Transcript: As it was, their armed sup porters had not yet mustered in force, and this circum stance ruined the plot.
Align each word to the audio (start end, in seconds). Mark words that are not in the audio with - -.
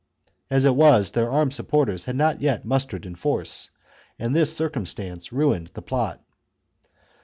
As 0.49 0.65
it 0.65 0.75
was, 0.75 1.11
their 1.11 1.29
armed 1.29 1.53
sup 1.53 1.67
porters 1.67 2.05
had 2.05 2.15
not 2.15 2.41
yet 2.41 2.65
mustered 2.65 3.05
in 3.05 3.13
force, 3.13 3.69
and 4.17 4.35
this 4.35 4.51
circum 4.51 4.87
stance 4.87 5.31
ruined 5.31 5.67
the 5.75 5.83
plot. 5.83 6.19